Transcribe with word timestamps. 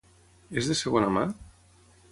És 0.61 0.69
de 0.71 0.77
segona 0.79 1.13
mà? 1.19 1.27